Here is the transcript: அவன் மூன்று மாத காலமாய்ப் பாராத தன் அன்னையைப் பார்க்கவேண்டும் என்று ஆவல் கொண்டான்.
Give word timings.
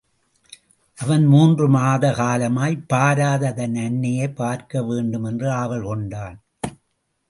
அவன் 0.97 1.25
மூன்று 1.25 1.67
மாத 1.69 2.11
காலமாய்ப் 2.11 2.83
பாராத 2.87 3.51
தன் 3.51 3.75
அன்னையைப் 3.75 4.41
பார்க்கவேண்டும் 4.41 5.25
என்று 5.25 5.51
ஆவல் 5.51 5.83
கொண்டான். 5.83 6.43